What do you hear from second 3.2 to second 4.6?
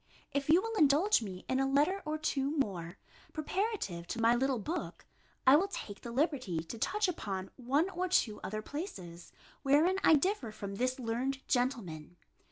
preparative to my little